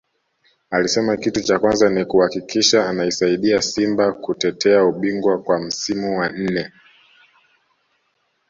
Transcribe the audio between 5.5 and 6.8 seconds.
msimu wa nne